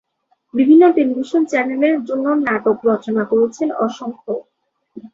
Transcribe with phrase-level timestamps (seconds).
[0.53, 4.31] বিভিন্ন টেলিভিশন চ্যানেলের জন্য নাটক রচনা করেছেন অসংখ্য।